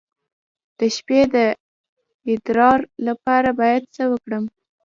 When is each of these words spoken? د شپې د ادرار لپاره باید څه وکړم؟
د 0.77 0.79
شپې 0.95 1.21
د 1.35 1.35
ادرار 2.31 2.79
لپاره 3.07 3.49
باید 3.59 3.83
څه 3.95 4.03
وکړم؟ 4.11 4.43